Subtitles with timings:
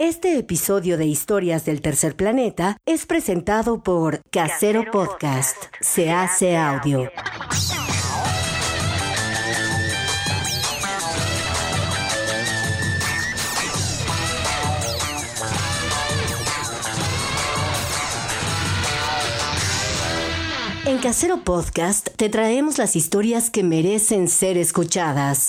[0.00, 5.58] Este episodio de Historias del Tercer Planeta es presentado por Casero Podcast.
[5.82, 7.10] Se hace audio.
[20.86, 25.48] En Casero Podcast te traemos las historias que merecen ser escuchadas.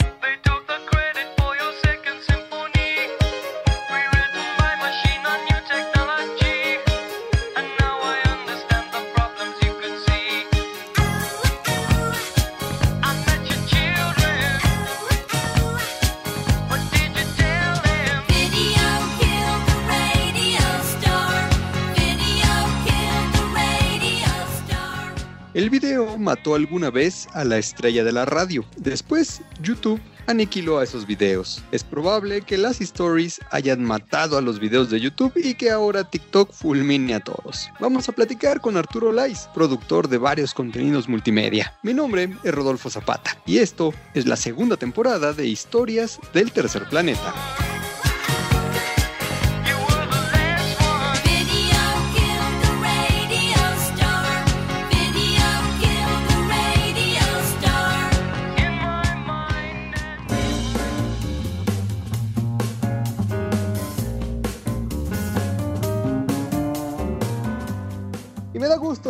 [26.21, 28.63] Mató alguna vez a la estrella de la radio.
[28.77, 31.63] Después, YouTube aniquiló a esos videos.
[31.71, 36.09] Es probable que las stories hayan matado a los videos de YouTube y que ahora
[36.09, 37.69] TikTok fulmine a todos.
[37.79, 41.77] Vamos a platicar con Arturo Lais, productor de varios contenidos multimedia.
[41.83, 46.87] Mi nombre es Rodolfo Zapata y esto es la segunda temporada de Historias del Tercer
[46.89, 47.33] Planeta.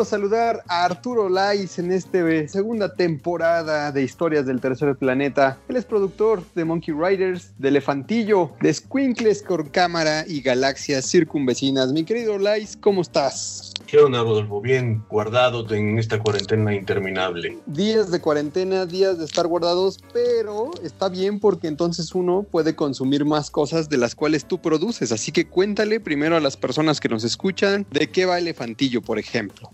[0.01, 5.59] Gusto saludar a Arturo Lais en esta segunda temporada de Historias del Tercer Planeta.
[5.69, 11.91] Él es productor de Monkey Riders, de Elefantillo, de Squinkles con cámara y galaxias circunvecinas.
[11.91, 13.73] Mi querido Lais, ¿cómo estás?
[13.85, 14.61] ¿Qué onda, Rodolfo?
[14.61, 17.57] Bien guardado en esta cuarentena interminable.
[17.65, 23.25] Días de cuarentena, días de estar guardados, pero está bien porque entonces uno puede consumir
[23.25, 25.11] más cosas de las cuales tú produces.
[25.11, 29.19] Así que cuéntale primero a las personas que nos escuchan de qué va Elefantillo, por
[29.19, 29.69] ejemplo.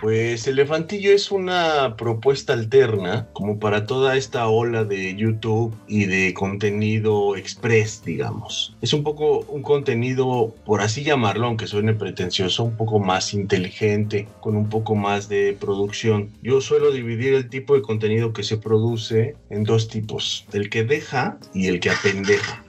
[0.00, 6.34] Pues Elefantillo es una propuesta alterna como para toda esta ola de YouTube y de
[6.34, 8.76] contenido express, digamos.
[8.82, 14.28] Es un poco un contenido, por así llamarlo, aunque suene pretencioso, un poco más inteligente,
[14.40, 16.30] con un poco más de producción.
[16.42, 20.84] Yo suelo dividir el tipo de contenido que se produce en dos tipos, el que
[20.84, 22.65] deja y el que apendeja.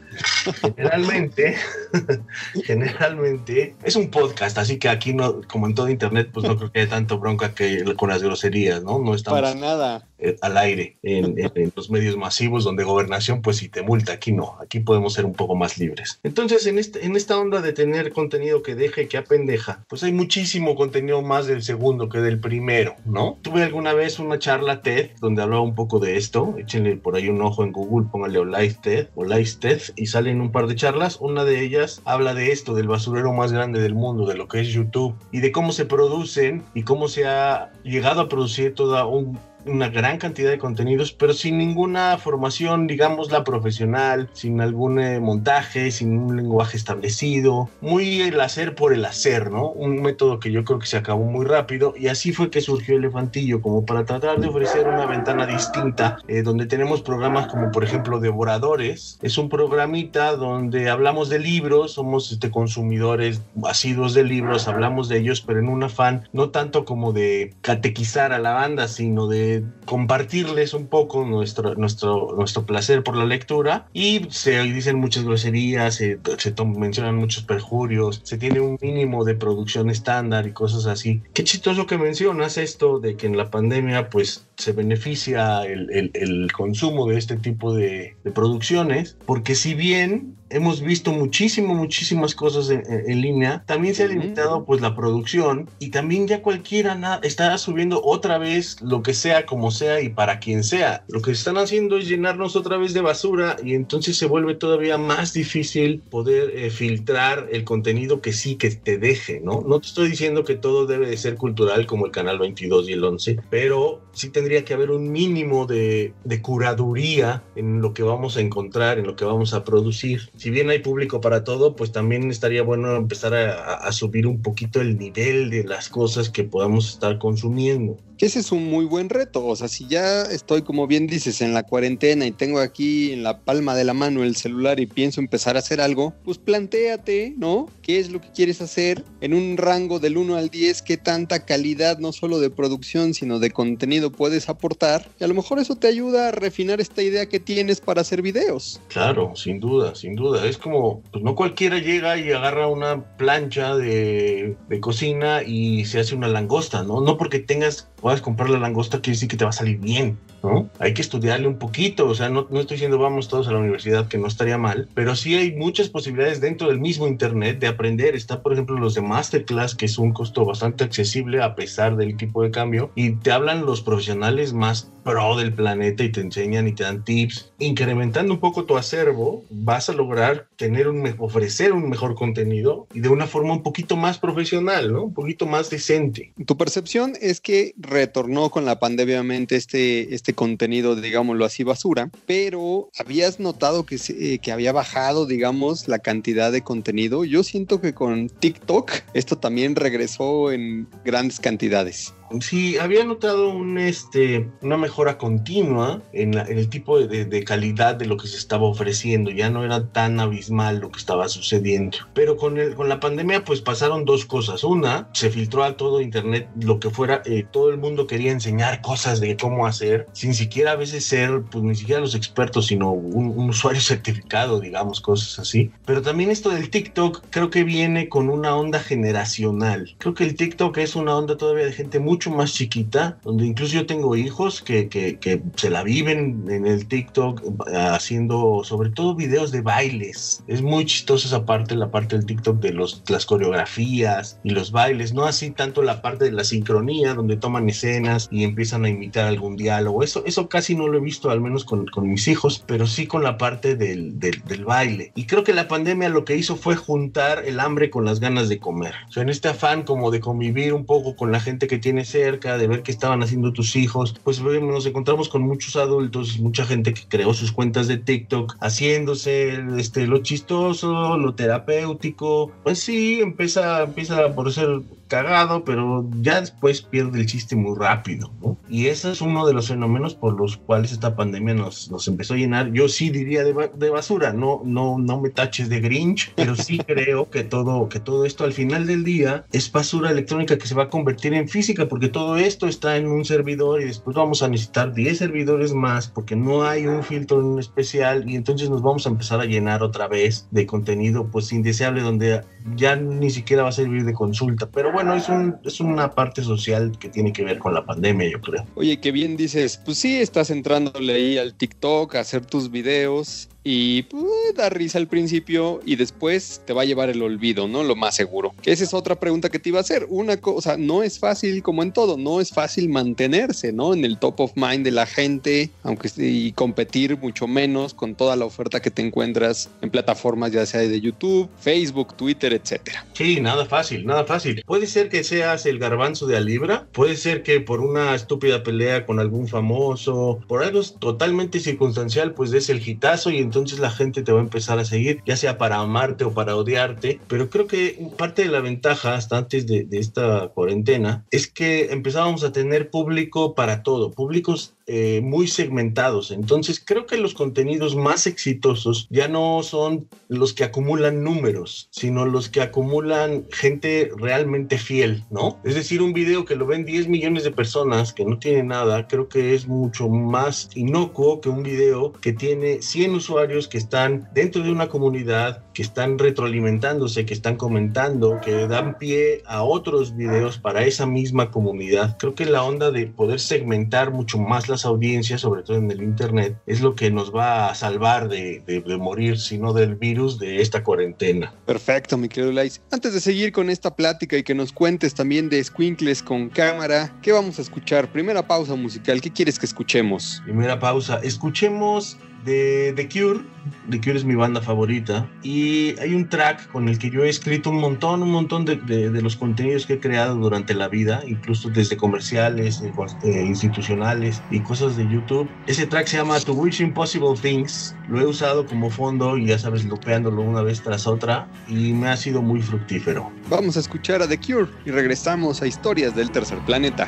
[0.61, 1.55] Generalmente,
[2.63, 6.71] generalmente es un podcast, así que aquí no, como en todo internet, pues no creo
[6.71, 8.99] que haya tanto bronca que con las groserías, ¿no?
[8.99, 10.07] No estamos Para nada.
[10.19, 14.31] Eh, al aire en, en- los medios masivos donde gobernación pues si te multa, aquí
[14.31, 16.19] no, aquí podemos ser un poco más libres.
[16.23, 20.13] Entonces en, este, en esta onda de tener contenido que deje que apendeja, pues hay
[20.13, 23.37] muchísimo contenido más del segundo que del primero, ¿no?
[23.41, 27.27] Tuve alguna vez una charla TED donde hablaba un poco de esto, échenle por ahí
[27.29, 30.75] un ojo en Google, pónganle Live TED o Live TED y salen un par de
[30.75, 34.47] charlas, una de ellas habla de esto, del basurero más grande del mundo, de lo
[34.47, 38.73] que es YouTube y de cómo se producen y cómo se ha llegado a producir
[38.73, 44.61] toda un una gran cantidad de contenidos, pero sin ninguna formación, digamos, la profesional, sin
[44.61, 49.69] algún eh, montaje, sin un lenguaje establecido, muy el hacer por el hacer, ¿no?
[49.69, 52.95] Un método que yo creo que se acabó muy rápido y así fue que surgió
[52.97, 57.83] Elefantillo, como para tratar de ofrecer una ventana distinta, eh, donde tenemos programas como por
[57.83, 64.67] ejemplo Devoradores, es un programita donde hablamos de libros, somos este, consumidores asiduos de libros,
[64.67, 68.87] hablamos de ellos, pero en un afán no tanto como de catequizar a la banda,
[68.87, 74.99] sino de compartirles un poco nuestro, nuestro, nuestro placer por la lectura y se dicen
[74.99, 80.51] muchas groserías, se, se mencionan muchos perjurios, se tiene un mínimo de producción estándar y
[80.51, 81.21] cosas así.
[81.33, 86.11] Qué chistoso que mencionas esto de que en la pandemia pues se beneficia el, el-
[86.13, 92.33] el consumo de este tipo de, de producciones, porque si bien hemos visto muchísimo, muchísimas
[92.33, 97.19] cosas en, en- línea, también se ha limitado pues la producción y también ya cualquiera
[97.23, 101.03] está subiendo otra vez lo que sea, como sea y para quien sea.
[101.09, 104.97] Lo que están haciendo es llenarnos otra vez de basura y entonces se vuelve todavía
[104.97, 109.63] más difícil poder eh, filtrar el contenido que sí que te deje, ¿no?
[109.67, 112.93] No te estoy diciendo que todo debe de ser cultural como el canal 22 y
[112.93, 118.01] el 11, pero sí tendría que haber un mínimo de, de curaduría en lo que
[118.01, 120.29] vamos a encontrar, en lo que vamos a producir.
[120.37, 124.79] Si bien hay público para todo, pues también estaría bueno empezar a, subir un poquito
[124.79, 127.97] el nivel de las cosas que podamos estar consumiendo.
[128.17, 129.45] Que ese es un muy buen reto.
[129.45, 133.23] O sea, si ya estoy, como bien dices, en la cuarentena y tengo aquí en
[133.23, 137.33] la palma de la mano el celular y pienso empezar a hacer algo, pues plantéate,
[137.37, 137.69] ¿no?
[137.81, 140.81] ¿Qué es lo que quieres hacer en un rango del 1 al 10?
[140.81, 145.09] ¿Qué tanta calidad, no solo de producción, sino de contenido puedes aportar?
[145.19, 148.21] Y a lo mejor eso te ayuda a refinar esta idea que tienes para hacer
[148.21, 148.81] videos.
[148.87, 150.45] Claro, sin duda, sin duda.
[150.45, 155.99] Es como, pues no cualquiera llega y agarra una plancha de, de cocina y se
[155.99, 157.01] hace una langosta, ¿no?
[157.01, 160.17] No porque tengas, puedas comprar la langosta quiere decir que te va a salir bien,
[160.43, 160.69] ¿no?
[160.79, 163.59] Hay que estudiarle un poquito, o sea, no, no estoy diciendo vamos todos a la
[163.59, 167.67] universidad, que no estaría mal, pero sí hay muchas posibilidades dentro del mismo Internet de
[167.67, 168.15] aprender.
[168.15, 172.17] Está, por ejemplo, los de Masterclass, que es un costo bastante accesible a pesar del
[172.17, 176.67] tipo de cambio, y te hablan los profesionales más pro del planeta y te enseñan
[176.67, 177.51] y te dan tips.
[177.59, 182.99] Incrementando un poco tu acervo, vas a lograr tener un, ofrecer un mejor contenido y
[182.99, 185.03] de una forma un poquito más profesional, ¿no?
[185.03, 186.33] Un poquito más decente.
[186.45, 192.09] Tu percepción es que retornó con la pandemia obviamente este, este contenido, digámoslo así, basura,
[192.25, 197.25] pero ¿habías notado que, eh, que había bajado, digamos, la cantidad de contenido?
[197.25, 202.13] Yo siento que con TikTok esto también regresó en grandes cantidades.
[202.41, 207.43] Sí, había notado un, este, una mejora continua en, la- en el tipo de, de-
[207.45, 209.31] calidad de lo que se estaba ofreciendo.
[209.31, 211.97] Ya no era tan abismal lo que estaba sucediendo.
[212.11, 214.65] Pero con, el, con la pandemia, pues pasaron dos cosas.
[214.65, 217.21] Una, se filtró a todo Internet lo que fuera.
[217.25, 221.43] eh, todo el mundo quería enseñar cosas de cómo hacer, sin siquiera a veces ser,
[221.49, 225.71] pues ni siquiera los expertos, sino un, un usuario certificado, digamos, cosas así.
[225.85, 229.95] Pero también esto del TikTok creo que viene con una onda generacional.
[229.97, 233.75] Creo que el TikTok es una onda todavía de gente mucho más chiquita, donde incluso
[233.75, 238.89] yo tengo hijos que, que, que se la viven en el TikTok eh, haciendo sobre
[238.89, 240.43] todo videos de bailes.
[240.47, 244.71] Es muy chistosa esa parte, la parte del TikTok de los, las coreografías y los
[244.71, 248.89] bailes, no así tanto la parte de la sincronía, donde toman escenas y empiezan a
[248.89, 250.01] imitar algún diálogo.
[250.01, 253.05] Eso, eso casi no lo he visto, al menos con, con mis hijos, pero sí
[253.05, 255.11] con la parte del, del, del baile.
[255.13, 258.49] Y creo que la pandemia lo que hizo fue juntar el hambre con las ganas
[258.49, 258.95] de comer.
[259.07, 262.06] O sea, en este afán como de convivir un poco con la gente que tienes
[262.07, 266.65] cerca, de ver qué estaban haciendo tus hijos, pues nos encontramos con muchos adultos, mucha
[266.65, 272.51] gente que creó sus cuentas de TikTok, haciéndose este, lo chistoso, lo terapéutico.
[272.63, 278.31] Pues sí, empieza, empieza por ser cagado, pero ya después pierde el chiste muy rápido,
[278.41, 278.57] ¿no?
[278.69, 282.33] Y ese es uno de los fenómenos por los cuales esta pandemia nos, nos empezó
[282.33, 282.71] a llenar.
[282.73, 286.77] Yo sí diría de, de basura, no, no, no me taches de Grinch, pero sí
[286.87, 290.75] creo que todo, que todo esto al final del día es basura electrónica que se
[290.75, 294.43] va a convertir en física, porque todo esto está en un servidor y después vamos
[294.43, 298.81] a necesitar 10 servidores más, porque no hay un filtro en especial y entonces nos
[298.81, 302.41] vamos a empezar a llenar otra vez de contenido pues indeseable donde
[302.75, 304.69] ya ni siquiera va a servir de consulta.
[304.69, 308.29] Pero bueno, es, un, es una parte social que tiene que ver con la pandemia,
[308.29, 308.65] yo creo.
[308.75, 313.49] Oye, que bien dices, pues sí, estás entrándole ahí al TikTok a hacer tus videos
[313.69, 314.23] y pues
[314.55, 317.83] da risa al principio y después te va a llevar el olvido, ¿no?
[317.83, 318.53] Lo más seguro.
[318.63, 320.05] Esa es otra pregunta que te iba a hacer.
[320.07, 323.93] Una cosa, no es fácil como en todo, no es fácil mantenerse, ¿no?
[323.93, 328.37] En el top of mind de la gente, aunque y competir mucho menos con toda
[328.37, 333.05] la oferta que te encuentras en plataformas ya sea de YouTube, Facebook, Twitter, etcétera.
[333.11, 334.63] Sí, nada fácil, nada fácil.
[334.65, 339.05] Puede ser que seas el garbanzo de Alibra, puede ser que por una estúpida pelea
[339.05, 344.23] con algún famoso, por algo totalmente circunstancial, pues des el hitazo y entonces la gente
[344.23, 347.19] te va a empezar a seguir, ya sea para amarte o para odiarte.
[347.27, 351.91] Pero creo que parte de la ventaja, hasta antes de, de esta cuarentena, es que
[351.91, 356.31] empezábamos a tener público para todo, públicos eh, muy segmentados.
[356.31, 362.25] Entonces creo que los contenidos más exitosos ya no son los que acumulan números, sino
[362.25, 365.59] los que acumulan gente realmente fiel, ¿no?
[365.65, 369.07] Es decir, un video que lo ven 10 millones de personas que no tiene nada,
[369.09, 374.29] creo que es mucho más inocuo que un video que tiene 100 usuarios que están
[374.33, 380.15] dentro de una comunidad, que están retroalimentándose, que están comentando, que dan pie a otros
[380.15, 382.17] videos para esa misma comunidad.
[382.17, 386.01] Creo que la onda de poder segmentar mucho más las audiencias, sobre todo en el
[386.01, 390.39] Internet, es lo que nos va a salvar de, de- de morir, sino del virus
[390.39, 391.53] de esta cuarentena.
[391.65, 392.81] Perfecto, mi querido Lais.
[392.91, 397.17] Antes de seguir con esta plática y que nos cuentes también de Squinkles con cámara,
[397.21, 398.11] ¿qué vamos a escuchar?
[398.11, 400.41] Primera pausa musical, ¿qué quieres que escuchemos?
[400.45, 401.19] Primera pausa.
[401.23, 403.41] Escuchemos de The Cure.
[403.89, 405.29] The Cure es mi banda favorita.
[405.43, 408.77] Y hay un track con el que yo he escrito un montón, un montón de,
[408.77, 412.81] de- de los contenidos que he creado durante la vida, incluso desde comerciales,
[413.23, 415.49] eh, institucionales y cosas de YouTube.
[415.67, 417.95] Ese track se llama To Wish Impossible Things.
[418.07, 421.47] Lo he usado como fondo y ya sabes, lupeándolo una vez tras otra.
[421.67, 423.29] Y me ha sido muy fructífero.
[423.49, 427.07] Vamos a escuchar a The Cure y regresamos a Historias del Tercer Planeta.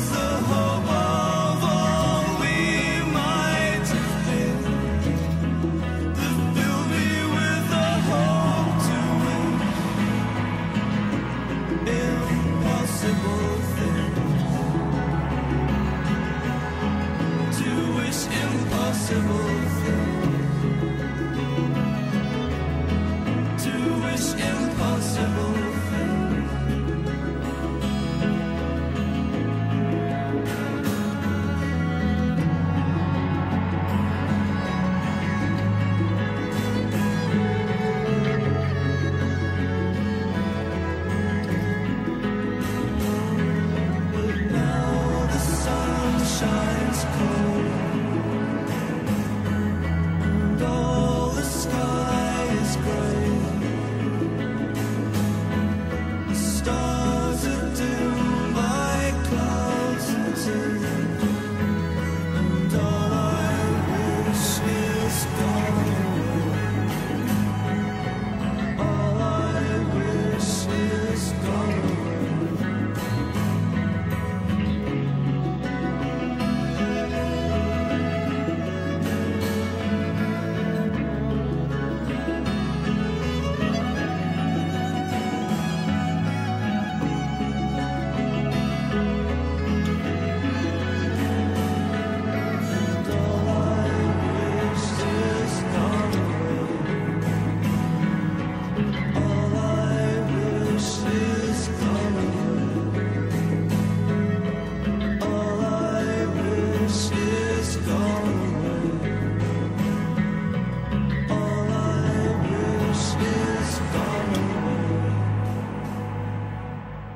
[0.00, 0.18] the
[0.48, 0.71] whole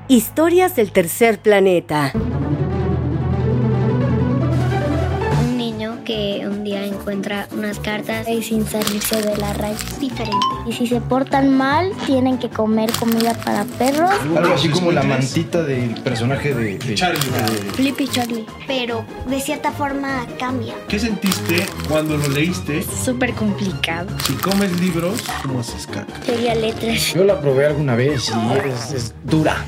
[0.09, 2.13] Historias del tercer planeta.
[5.41, 10.37] Un niño que un día encuentra unas cartas y sin salirse de la raíz diferente.
[10.69, 14.11] Y si se portan mal, tienen que comer comida para perros.
[14.37, 17.19] Algo así como la mantita del personaje de, de- Charlie.
[17.19, 18.47] de- Flippy Charlie.
[18.69, 20.75] Pero de cierta forma cambia.
[20.87, 22.85] ¿Qué sentiste cuando lo leíste?
[23.05, 24.07] Súper complicado.
[24.25, 26.15] Si comes libros, ¿cómo haces caca?
[26.25, 27.13] Sería letras.
[27.13, 29.65] Yo la probé alguna vez y es, es dura.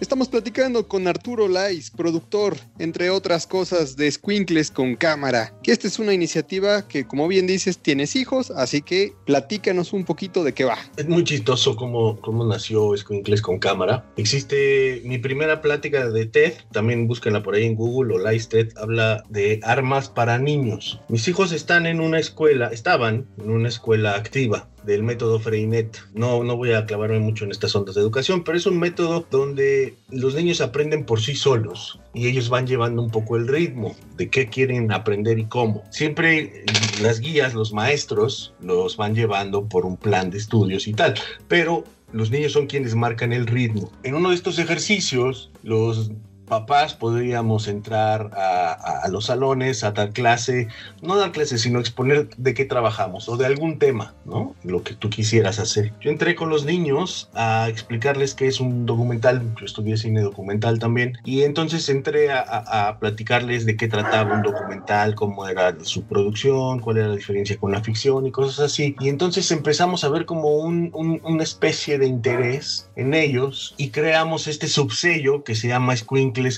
[0.00, 5.52] Estamos platicando con Arturo Lais, productor, entre otras cosas, de Squinkles con cámara.
[5.64, 10.04] Que esta es una iniciativa que, como bien dices, tienes hijos, así que platícanos un
[10.04, 10.78] poquito de qué va.
[10.96, 14.08] Es muy chistoso cómo, cómo nació Squinkles con cámara.
[14.16, 18.78] Existe mi primera plática de TED, también búsquenla por ahí en Google o Lice TED,
[18.78, 21.00] habla de armas para niños.
[21.08, 26.02] Mis hijos están en una escuela, estaban en una escuela activa del método Freinet.
[26.14, 29.26] No, no voy a clavarme mucho en estas ondas de educación, pero es un método
[29.30, 33.94] donde los niños aprenden por sí solos y ellos van llevando un poco el ritmo
[34.16, 35.84] de qué quieren aprender y cómo.
[35.90, 36.64] Siempre
[37.02, 41.14] las guías, los maestros, los van llevando por un plan de estudios y tal,
[41.48, 43.92] pero los niños son quienes marcan el ritmo.
[44.02, 46.10] En uno de estos ejercicios, los
[46.48, 50.68] papás podríamos entrar a, a- a los salones a dar clase,
[51.02, 54.54] no dar clase, sino exponer de qué trabajamos o de algún tema, ¿no?
[54.64, 55.92] Lo que tú quisieras hacer.
[56.00, 60.78] Yo entré con los niños a explicarles qué es un documental, yo estudié cine documental
[60.78, 66.04] también, y entonces entré a, a- platicarles de qué trataba un documental, cómo era su
[66.04, 68.96] producción, cuál era la diferencia con la ficción y cosas así.
[69.00, 73.90] Y entonces empezamos a ver como un- un- una especie de interés en ellos y
[73.90, 75.92] creamos este subsello que se llama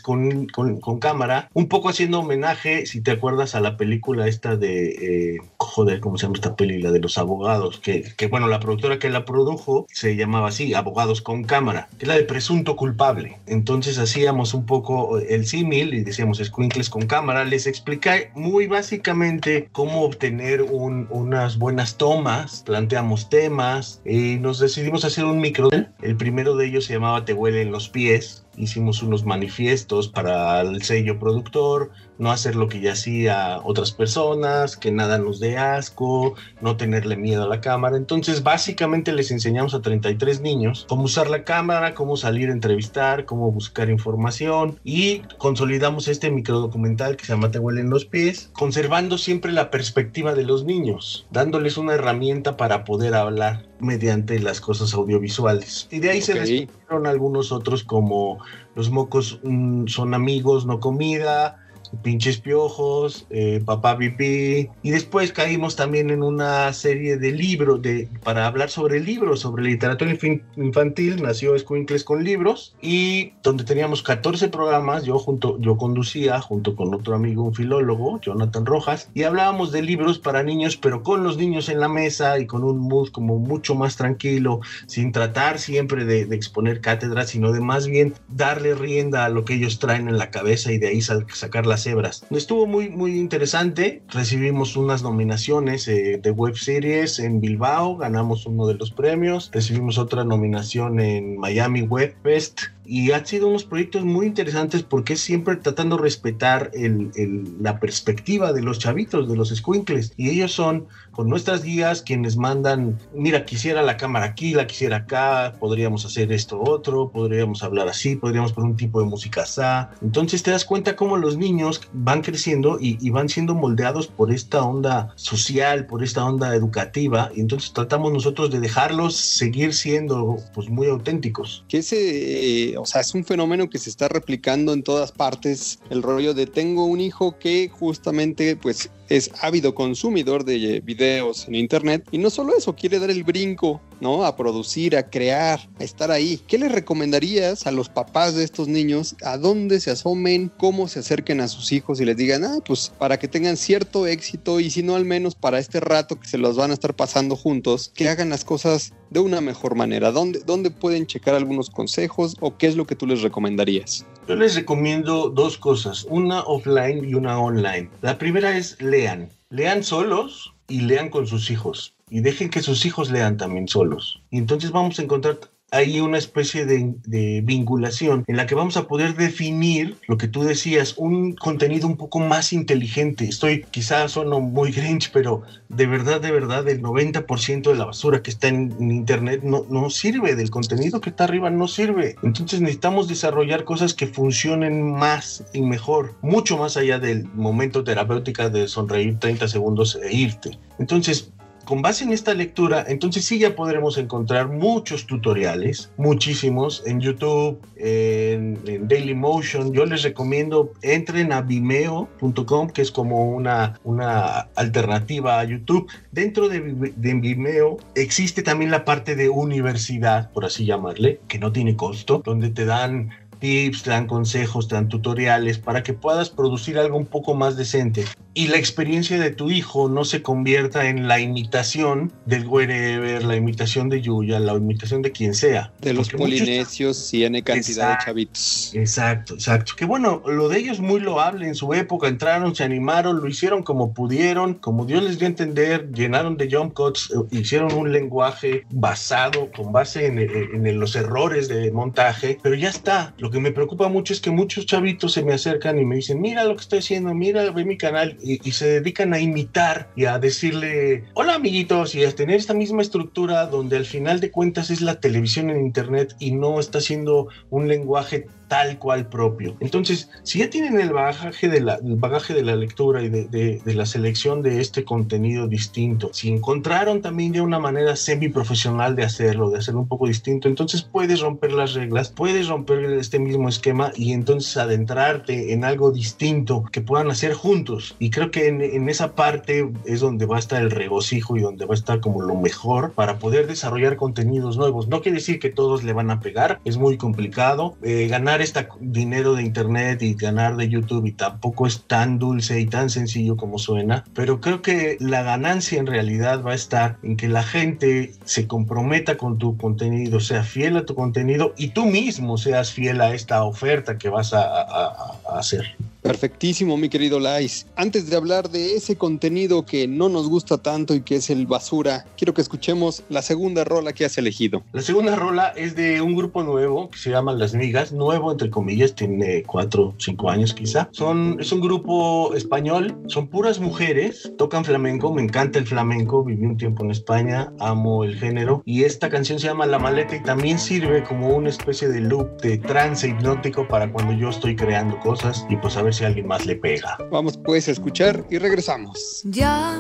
[0.02, 4.56] Con, con, con cámara, un poco haciendo homenaje, si te acuerdas, a la película esta
[4.56, 4.88] de,
[5.36, 6.80] eh, joder, ¿cómo se llama esta peli?
[6.82, 10.74] La de los abogados, que, que bueno, la productora que la produjo se llamaba así,
[10.74, 13.38] Abogados con cámara, que es la de presunto culpable.
[13.46, 19.68] Entonces hacíamos un poco el símil y decíamos Squinkles con cámara, les expliqué muy básicamente
[19.72, 25.70] cómo obtener un- unas buenas tomas, planteamos temas y nos decidimos hacer un micro.
[26.02, 28.44] El primero de ellos se llamaba Te huelen los pies.
[28.60, 31.90] Hicimos unos manifiestos para el sello productor,
[32.20, 37.16] no hacer lo que ya hacía otras personas, que nada nos dé asco, no tenerle
[37.16, 37.96] miedo a la cámara.
[37.96, 43.24] Entonces, básicamente les enseñamos a 33 niños cómo usar la cámara, cómo salir a entrevistar,
[43.24, 49.16] cómo buscar información y consolidamos este microdocumental que se llama Te huelen los pies, conservando
[49.16, 54.92] siempre la perspectiva de los niños, dándoles una herramienta para poder hablar mediante las cosas
[54.92, 55.88] audiovisuales.
[55.90, 56.38] Y de ahí se Ok.
[56.40, 58.38] desprendieron algunos otros como
[58.76, 61.58] Los mocos mm, son amigos, no comida,
[62.02, 64.68] Pinches Piojos, eh, Papá Pipí.
[64.82, 69.64] Y después caímos también en una serie de libros de, para hablar sobre libros, sobre
[69.64, 70.16] literatura
[70.56, 71.22] infantil.
[71.22, 75.04] Nació Squinkles con libros y donde teníamos 14 programas.
[75.04, 79.82] Yo, junto, yo conducía junto con otro amigo, un filólogo, Jonathan Rojas, y hablábamos de
[79.82, 83.38] libros para niños, pero con los niños en la mesa y con un mood como
[83.38, 88.74] mucho más tranquilo, sin tratar siempre de, de exponer cátedras, sino de más bien darle
[88.74, 92.24] rienda a lo que ellos traen en la cabeza y de ahí sacar las hebras.
[92.30, 94.02] Estuvo muy, muy interesante.
[94.08, 99.50] Recibimos unas nominaciones eh, de web series en Bilbao, ganamos uno de los premios.
[99.52, 102.62] Recibimos otra nominación en Miami Web Fest.
[102.92, 107.78] Y han sido unos proyectos muy interesantes porque siempre tratando de respetar el- el- la
[107.78, 110.12] perspectiva de los chavitos, de los squinkles.
[110.16, 114.96] Y ellos son con nuestras guías quienes mandan, mira, quisiera la cámara aquí, la quisiera
[114.96, 119.60] acá, podríamos hacer esto otro, podríamos hablar así, podríamos poner un tipo de música así.
[120.02, 124.32] Entonces te das cuenta cómo los niños van creciendo y, y van siendo moldeados por
[124.32, 127.30] esta onda social, por esta onda educativa.
[127.36, 131.64] Y entonces tratamos nosotros de dejarlos seguir siendo pues muy auténticos.
[131.68, 135.80] Que ese, eh, o sea, es un fenómeno que se está replicando en todas partes.
[135.90, 141.56] El rollo de tengo un hijo que justamente, pues, es ávido consumidor de videos en
[141.56, 142.06] internet.
[142.12, 144.24] Y no solo eso, quiere dar el brinco, ¿no?
[144.24, 146.40] A producir, a crear, a estar ahí.
[146.46, 149.16] ¿Qué le recomendarías a los papás de estos niños?
[149.24, 150.50] ¿A dónde se asomen?
[150.56, 154.06] ¿Cómo se acerquen a sus hijos y les digan, ah, pues, para que tengan cierto
[154.06, 156.94] éxito y si no al menos para este rato que se los van a estar
[156.94, 160.12] pasando juntos, que hagan las cosas de una mejor manera?
[160.12, 164.06] ¿Dónde, dónde pueden checar algunos consejos o qué es lo que tú les recomendarías?
[164.28, 167.88] Yo les recomiendo dos cosas, una offline y una online.
[168.02, 169.30] La primera es lean.
[169.48, 171.94] Lean solos y lean con sus hijos.
[172.10, 174.22] Y dejen que sus hijos lean también solos.
[174.30, 175.38] Y entonces vamos a encontrar
[175.70, 180.42] hay una especie de, vinculación en la que vamos a poder definir lo que tú
[180.42, 183.24] decías, un contenido un poco más inteligente.
[183.24, 188.22] Estoy, quizás sono muy grinch, pero de verdad, de verdad, el 90% de la basura
[188.22, 192.16] que está en, en Internet no, no sirve, del contenido que está arriba no sirve.
[192.22, 198.50] Entonces necesitamos desarrollar cosas que funcionen más y mejor, mucho más allá del momento terapéutico
[198.50, 200.58] de sonreír 30 segundos e irte.
[200.78, 201.32] Entonces,
[201.70, 207.60] con base en esta lectura, entonces sí ya podremos encontrar muchos tutoriales, muchísimos, en YouTube,
[207.76, 209.72] en, Dailymotion.
[209.72, 215.88] Yo les recomiendo, entren a vimeo.com, que es como una, una alternativa a YouTube.
[216.10, 221.76] Dentro de Vimeo existe también la parte de universidad, por así llamarle, que no tiene
[221.76, 226.78] costo, donde te dan tips, te dan consejos, te dan tutoriales para que puedas producir
[226.78, 231.08] algo un poco más decente y la experiencia de tu hijo no se convierta en
[231.08, 235.72] la imitación del wherever, la imitación de Yuya, la imitación de quien sea.
[235.80, 237.98] De los Porque muchos- polinesios y N cantidad Exacto.
[237.98, 238.70] de chavitos.
[238.74, 239.72] Exacto, exacto.
[239.76, 242.06] Que bueno, lo de ellos muy loable en su época.
[242.06, 246.48] Entraron, se animaron, lo hicieron como pudieron, como Dios les dio a entender, llenaron de
[246.50, 251.70] jump cuts, eh, hicieron un lenguaje basado, con base en, en- en los errores de
[251.72, 253.14] montaje, pero ya está.
[253.18, 256.20] Lo que me preocupa mucho es que muchos chavitos se me acercan y me dicen,
[256.20, 259.90] mira lo que estoy haciendo, mira, ve mi canal, y, y se dedican a imitar
[259.96, 264.30] y a decirle, hola amiguitos, y a tener esta misma estructura donde al final de
[264.30, 269.56] cuentas es la televisión en internet y no está siendo un lenguaje tal cual propio.
[269.60, 273.28] Entonces, si ya tienen el bagaje de la, el bagaje de la lectura y de,
[273.28, 278.96] de- de la selección de este contenido distinto, si encontraron también ya una manera semi-profesional
[278.96, 283.18] de hacerlo, de hacerlo un poco distinto, entonces puedes romper las reglas, puedes romper este
[283.20, 287.94] mismo esquema y entonces adentrarte en algo distinto que puedan hacer juntos.
[287.98, 291.40] Y creo que en, en esa parte es donde va a estar el regocijo y
[291.42, 294.88] donde va a estar como lo mejor para poder desarrollar contenidos nuevos.
[294.88, 297.76] No quiere decir que todos le van a pegar, es muy complicado.
[297.82, 302.60] Eh, ganar este dinero de internet y ganar de YouTube y tampoco es tan dulce
[302.60, 306.98] y tan sencillo como suena, pero creo que la ganancia en realidad va a estar
[307.02, 311.68] en que la gente se comprometa con tu contenido, sea fiel a tu contenido y
[311.68, 315.76] tú mismo seas fiel a esta oferta que vas a hacer.
[316.02, 317.66] Perfectísimo, mi querido Lais.
[317.76, 321.46] Antes de hablar de ese contenido que no nos gusta tanto y que es el
[321.46, 324.62] basura, quiero que escuchemos la segunda rola que has elegido.
[324.72, 328.50] La segunda rola es de un grupo nuevo que se llama Las Migas, nuevo entre
[328.50, 330.88] comillas, tiene cuatro, cinco años quizá.
[330.92, 336.46] Son, es un grupo español, son puras mujeres, tocan flamenco, me encanta el flamenco, viví
[336.46, 338.62] un tiempo en España, amo el género.
[338.64, 342.40] Y esta canción se llama La Maleta y también sirve como una especie de loop
[342.40, 345.46] de trance hipnótico para cuando yo estoy creando cosas.
[345.50, 346.98] Y pues a ver si a alguien más le pega.
[347.10, 349.22] Vamos pues a escuchar y regresamos.
[349.24, 349.78] Ya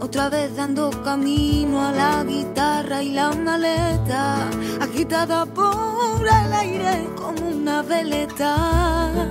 [0.00, 4.48] otra vez dando camino a la guitarra y la maleta,
[4.80, 9.28] agitada por el aire como una veleta,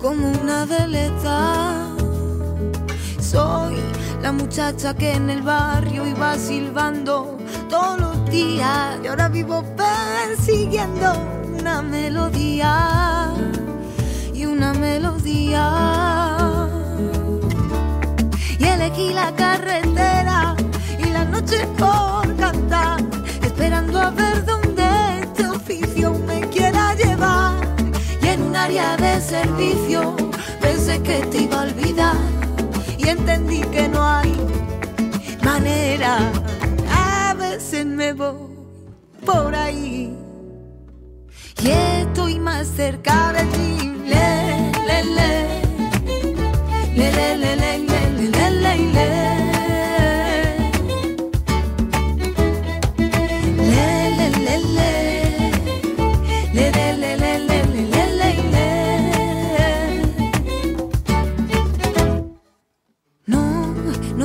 [0.00, 1.90] como una veleta.
[3.20, 3.76] Soy
[4.22, 7.36] la muchacha que en el barrio iba silbando
[7.68, 11.12] todos los días y ahora vivo persiguiendo
[11.58, 13.23] una melodía
[14.74, 16.68] melodía.
[18.58, 20.56] Y elegí la carretera
[20.98, 23.00] y la noche por cantar,
[23.42, 24.84] esperando a ver dónde
[25.22, 27.54] este oficio me quiera llevar.
[28.22, 30.16] Y en un área de servicio
[30.60, 32.16] pensé que te iba a olvidar
[32.98, 34.34] y entendí que no hay
[35.42, 36.18] manera.
[36.90, 38.54] A veces me voy
[39.24, 40.16] por ahí
[41.62, 43.84] y estoy más cerca de ti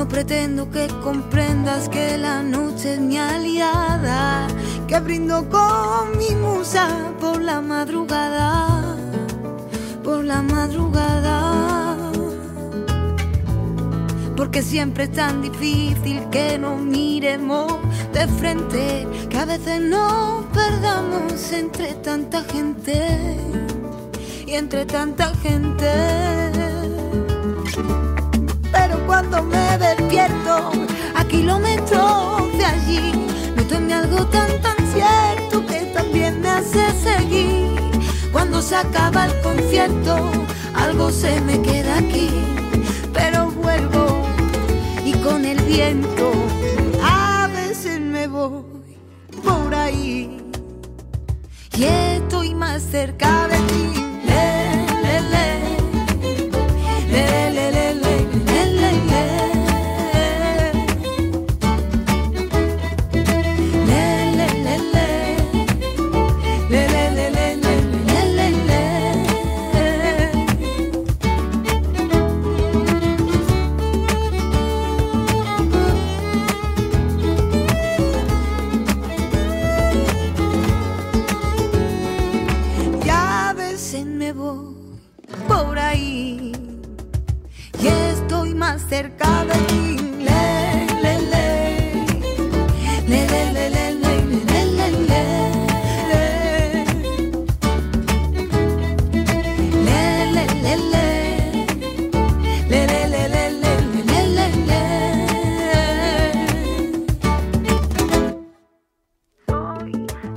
[0.10, 4.48] pretendo que comprendas que la noche es mi aliada,
[4.88, 8.79] que brindo con mi musa por la madrugada
[10.30, 11.98] la madrugada.
[14.38, 17.68] Porque siempre es tan difícil que nos miremos
[18.13, 23.00] de frente, que a veces nos perdamos entre tanta gente
[24.46, 25.92] y entre tanta gente.
[28.76, 30.72] Pero cuando me despierto
[31.15, 33.12] a kilómetros de allí,
[33.56, 37.59] noto en algo tan tan cierto que también me hace seguir
[38.62, 40.17] se acaba el concierto,
[40.76, 42.30] algo se me queda aquí,
[43.13, 44.24] pero vuelvo
[45.06, 46.32] y con el viento
[47.02, 48.63] a veces me voy
[49.43, 50.41] por ahí.
[51.78, 53.49] Y estoy más cerca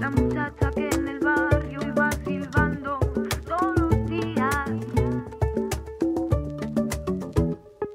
[0.02, 2.98] la muchacha que en el barrio iba silbando
[3.46, 4.66] todos los días.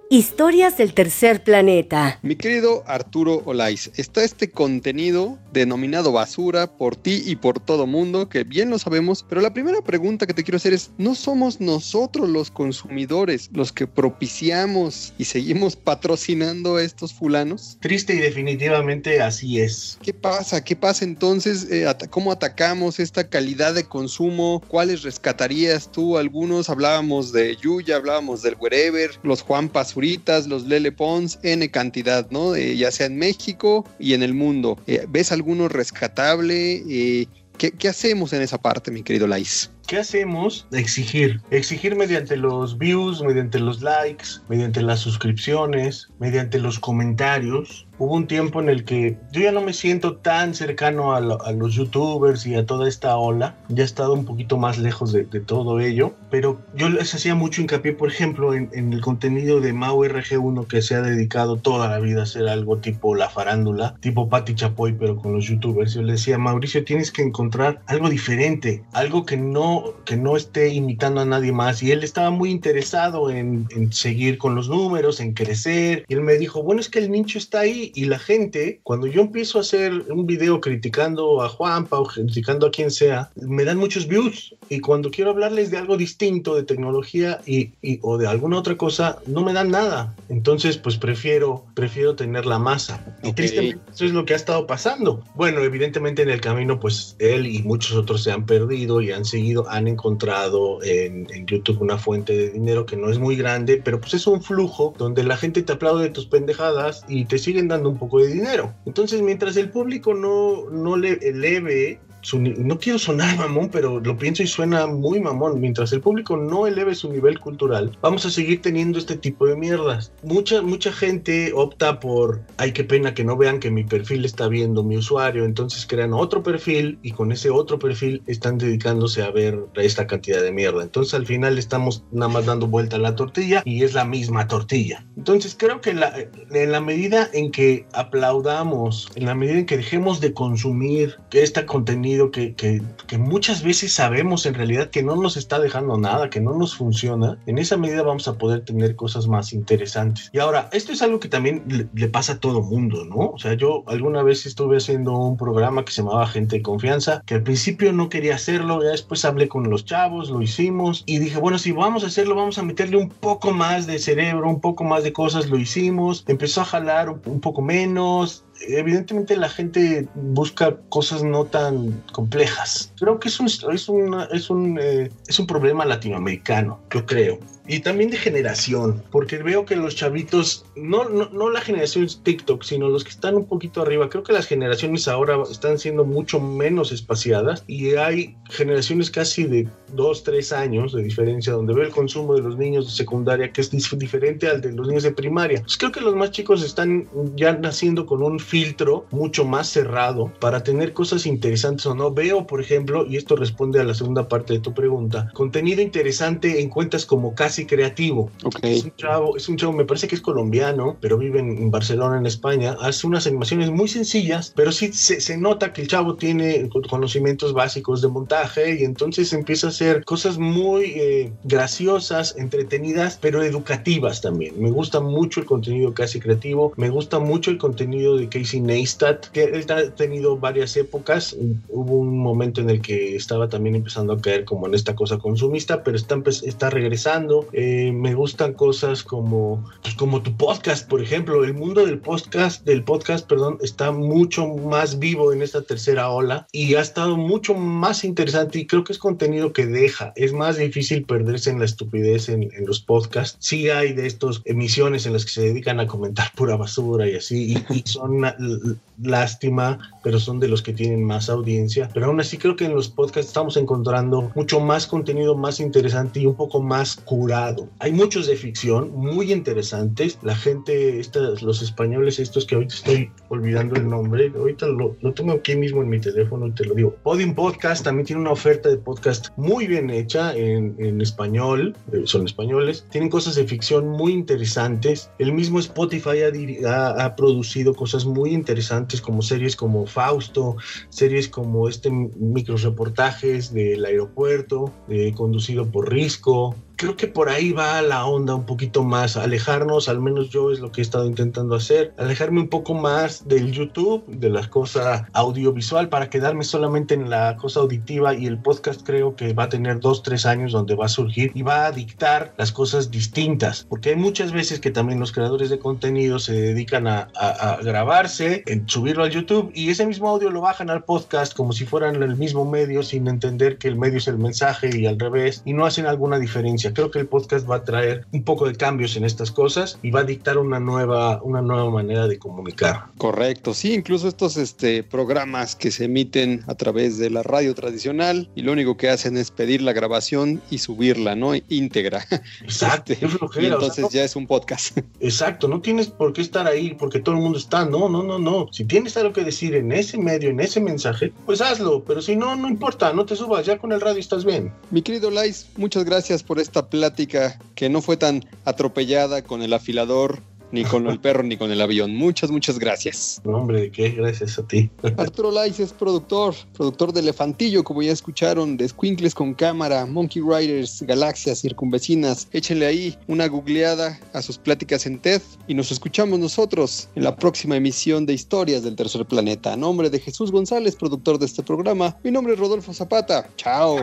[0.09, 2.19] Historias del tercer planeta.
[2.21, 8.29] Mi querido Arturo Olais, está este contenido denominado basura por ti y por todo mundo,
[8.29, 11.59] que bien lo sabemos, pero la primera pregunta que te quiero hacer es, ¿no somos
[11.59, 17.77] nosotros los consumidores los que propiciamos y seguimos patrocinando a estos fulanos?
[17.81, 19.97] Triste y definitivamente así es.
[20.01, 20.63] ¿Qué pasa?
[20.63, 21.67] ¿Qué pasa entonces?
[21.71, 24.61] Eh, ¿Cómo atacamos esta calidad de consumo?
[24.67, 26.17] ¿Cuáles rescatarías tú?
[26.17, 32.29] Algunos hablábamos de Yuya, hablábamos del Wherever, los Juan Pazuritas, los Lele Pons, N cantidad,
[32.29, 32.55] ¿no?
[32.55, 34.77] Eh, ya sea en México y en el mundo.
[34.87, 36.83] Eh, ¿Ves alguno rescatable?
[36.89, 37.25] Eh,
[37.57, 39.71] ¿qué, hacemos en esa parte, mi querido Lais?
[39.87, 40.67] ¿Qué hacemos?
[40.73, 41.41] Exigir.
[41.51, 47.86] Exigir mediante los views, mediante los likes, mediante las suscripciones, mediante los comentarios.
[47.99, 51.41] Hubo un tiempo en el que yo ya no me siento tan cercano a, lo-
[51.43, 53.55] a los youtubers y a toda esta ola.
[53.69, 56.13] Ya he estado un poquito más lejos de, de todo ello.
[56.29, 60.67] Pero yo les hacía mucho hincapié, por ejemplo, en, en el contenido de Mau RG1
[60.67, 64.55] que se ha dedicado toda la vida a hacer algo tipo la farándula, tipo Patti
[64.55, 65.93] Chapoy, pero con los youtubers.
[65.93, 70.69] Yo le decía, Mauricio, tienes que encontrar algo diferente, algo que no, que no esté
[70.73, 71.81] imitando a nadie más.
[71.81, 76.05] Y él estaba muy interesado en, en seguir con los números, en crecer.
[76.07, 79.07] Y él me dijo, bueno, es que el nicho está ahí y la gente, cuando
[79.07, 83.63] yo empiezo a hacer un video criticando a Juanpa o criticando a quien sea, me
[83.63, 84.55] dan muchos views.
[84.69, 88.75] Y cuando quiero hablarles de algo distinto, de tecnología y, y- o de alguna otra
[88.77, 90.17] cosa, no me dan nada.
[90.27, 93.03] Entonces, pues prefiero, prefiero tener la masa.
[93.21, 93.35] Y Ok.
[93.35, 95.23] tristemente, eso es lo que ha estado pasando.
[95.33, 99.23] Bueno, evidentemente en el camino, pues él y muchos otros se han perdido y han
[99.25, 103.81] seguido, han encontrado en, en YouTube una fuente de dinero que no es muy grande,
[103.83, 107.67] pero pues es un flujo donde la gente te aplaude tus pendejadas y te siguen
[107.67, 108.77] dando un poco de dinero.
[108.85, 114.17] Entonces, mientras el público no, no le eleve su no quiero sonar mamón, pero lo
[114.17, 115.59] pienso y suena muy mamón.
[115.59, 119.55] Mientras el público no eleve su nivel cultural, vamos a seguir teniendo este tipo de
[119.55, 120.11] mierdas.
[120.23, 124.47] Mucha, mucha gente opta por, ay, qué pena que no vean que mi perfil está
[124.47, 129.31] viendo mi usuario, entonces crean otro perfil y con ese otro perfil están dedicándose a
[129.31, 130.83] ver esta cantidad de mierda.
[130.83, 134.47] Entonces al final estamos nada más dando vuelta a la tortilla y es la misma
[134.47, 135.05] tortilla.
[135.17, 136.13] Entonces creo que la-
[136.51, 141.65] en la medida en que aplaudamos, en la medida en que dejemos de consumir este
[141.65, 146.29] contenido que, que- que muchas veces sabemos en realidad que no nos está dejando nada,
[146.29, 150.29] que no nos funciona, en esa medida vamos a poder tener cosas más interesantes.
[150.33, 153.31] Y ahora, esto es algo que también le, le pasa a todo mundo, ¿no?
[153.31, 157.21] O sea, yo alguna vez estuve haciendo un programa que se llamaba Gente de Confianza,
[157.25, 161.19] que al principio no quería hacerlo, ya después hablé con los chavos, lo hicimos y
[161.19, 164.61] dije, bueno, si vamos a hacerlo, vamos a meterle un poco más de cerebro, un
[164.61, 169.49] poco más de cosas, lo hicimos, empezó a jalar un, un poco menos, evidentemente la
[169.49, 172.91] gente busca cosas no tan complejas.
[172.99, 177.39] Creo que es un, es una- es un, eh, es un problema latinoamericano, yo creo.
[177.67, 182.63] Y también de generación, porque veo que los chavitos, no, no, no la generación TikTok,
[182.63, 186.39] sino los que están un poquito arriba, creo que las generaciones ahora están siendo mucho
[186.39, 191.91] menos espaciadas y hay generaciones casi de 2, 3 años de diferencia donde veo el
[191.91, 195.11] consumo de los niños de secundaria que es dif- diferente al de los niños de
[195.11, 195.61] primaria.
[195.61, 200.31] Pues creo que los más chicos están ya naciendo con un filtro mucho más cerrado
[200.39, 202.11] para tener cosas interesantes o no.
[202.13, 206.61] Veo, por ejemplo, y esto responde a la segunda parte de tu pregunta, contenido interesante
[206.61, 208.29] en cuentas como Casi Creativo.
[208.43, 208.59] Ok.
[208.63, 212.17] Es un chavo, es un chavo, me parece que es colombiano, pero vive en, Barcelona,
[212.17, 212.75] en España.
[212.81, 216.81] Hace unas animaciones muy sencillas, pero sí se, se nota que el chavo tiene co-
[216.81, 223.43] conocimientos básicos de montaje y entonces empieza a hacer cosas muy eh, graciosas, entretenidas, pero
[223.43, 224.53] educativas también.
[224.61, 229.27] Me gusta mucho el contenido casi creativo, me gusta mucho el contenido de Casey Neistat,
[229.27, 231.35] que él ha tenido varias épocas.
[231.69, 235.17] Hubo un momento en el que estaba también empezando a caer como en esta cosa
[235.17, 237.46] consumista, pero está, empe- está regresando.
[237.53, 241.43] Eh, me gustan cosas como, pues, como tu podcast, por ejemplo.
[241.43, 246.47] El mundo del podcast, del podcast, perdón, está mucho más vivo en esta tercera ola
[246.51, 250.13] y ha estado mucho más interesante y creo que es contenido que deja.
[250.15, 253.37] Es más difícil perderse en la estupidez en, en los podcasts.
[253.39, 257.15] Sí hay de estas emisiones en las que se dedican a comentar pura basura y
[257.15, 258.21] así, y, y son
[259.01, 261.89] lástima, pero son de los que tienen más audiencia.
[261.93, 266.19] Pero aún así creo que en los podcasts estamos encontrando mucho más contenido más interesante
[266.19, 267.36] y un poco más curado.
[267.79, 270.17] Hay muchos de ficción muy interesantes.
[270.21, 275.13] La gente, estas, los españoles estos que ahorita estoy olvidando el nombre, ahorita lo, lo
[275.13, 276.95] tengo aquí mismo en mi teléfono y te lo digo.
[277.03, 282.25] Podium Podcast también tiene una oferta de podcast muy bien hecha en, español, eh, son
[282.25, 282.85] españoles.
[282.89, 285.09] Tienen cosas de ficción muy interesantes.
[285.19, 286.21] El mismo Spotify
[286.65, 290.55] ha- ha producido cosas muy interesantes como series como Fausto,
[290.89, 296.55] series como este micro reportajes del aeropuerto, eh, conducido por Risco.
[296.79, 300.59] Creo que por ahí va la onda un poquito más, alejarnos, al menos yo es
[300.59, 305.09] lo que he estado intentando hacer, alejarme un poco más del YouTube, de la cosa
[305.13, 308.13] audiovisual, para quedarme solamente en la cosa auditiva.
[308.13, 311.31] Y el podcast creo que va a tener dos, tres años donde va a surgir
[311.33, 315.49] y va a dictar las cosas distintas, porque hay muchas veces que también los creadores
[315.49, 320.09] de contenido se dedican a, a- a grabarse, en subirlo al YouTube y ese mismo
[320.09, 323.77] audio lo bajan al podcast como si fueran el mismo medio sin entender que el
[323.77, 326.66] medio es el mensaje y al revés y no hacen alguna diferencia.
[326.73, 329.91] Creo que el podcast va a traer un poco de cambios en estas cosas y
[329.91, 332.85] va a dictar una nueva, una nueva manera de comunicar.
[332.97, 338.29] Correcto, sí, incluso estos este, programas que se emiten a través de la radio tradicional
[338.35, 341.33] y lo único que hacen es pedir la grabación y subirla, ¿no?
[341.49, 342.05] Íntegra.
[342.41, 344.77] Exacto, Este, qué flojera, y o sea, entonces no- ya es un podcast.
[344.99, 347.65] Exacto, no tienes por qué estar ahí porque todo el mundo está.
[347.65, 348.47] No, no, no, no.
[348.51, 351.83] Si tienes algo que decir en ese medio, en ese mensaje, pues hazlo.
[351.83, 353.45] Pero si no, no importa, no te subas.
[353.45, 354.51] Ya con el radio estás bien.
[354.71, 359.53] Mi querido Lais, muchas gracias por esta plática que no fue tan atropellada con el
[359.53, 361.95] afilador, ni con el perro, ni con el avión.
[361.95, 363.21] Muchas, muchas gracias.
[363.23, 363.89] No, hombre, ¿de qué?
[363.91, 364.71] Gracias a ti.
[364.97, 370.23] Arturo Lais es productor, productor de Elefantillo, como ya escucharon, de Squinkles con cámara, Monkey
[370.23, 372.27] Riders, Galaxias, Circunvecinas.
[372.31, 377.15] Échenle ahí una googleada a sus pláticas en TED y nos escuchamos nosotros en la
[377.15, 379.53] próxima emisión de Historias del Tercer Planeta.
[379.53, 383.29] A nombre de Jesús González, productor de este programa, mi nombre es Rodolfo Zapata.
[383.35, 383.77] Chao.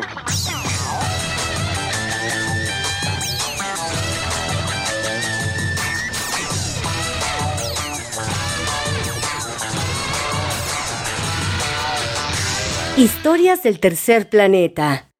[12.96, 15.13] Historias del tercer planeta.